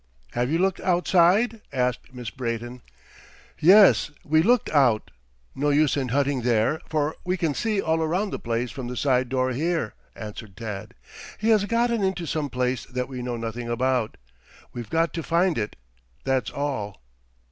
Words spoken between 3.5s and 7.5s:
"Yes; we looked out. No use in hunting there, for we